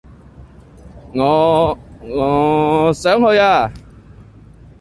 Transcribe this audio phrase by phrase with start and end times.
[1.13, 1.77] 我……
[2.01, 3.71] 我想去呀！